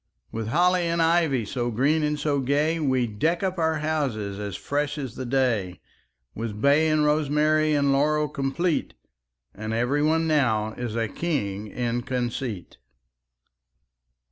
[0.31, 4.55] With holly and ivy So green and so gay, We deck up our houses As
[4.55, 5.79] fresh as the day;
[6.33, 8.95] With bay and rosemary And laurel complete;
[9.53, 12.77] And every one now Is a king in conceit.